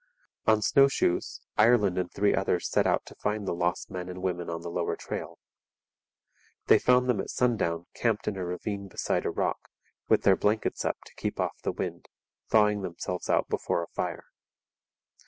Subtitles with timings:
[0.47, 4.49] On snowshoes Ireland and three others set out to find the lost men and women
[4.49, 5.37] on the lower trail.
[6.65, 9.69] They found them at sundown camped in a ravine beside a rock,
[10.09, 12.07] with their blankets up to keep off the wind,
[12.49, 14.25] thawing themselves out before a fire.